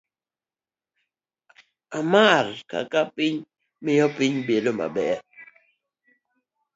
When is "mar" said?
2.13-2.45